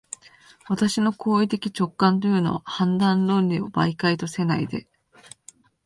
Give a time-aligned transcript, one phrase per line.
[0.67, 4.87] 私の行為的直観というのは、判断論理を媒介とせないで、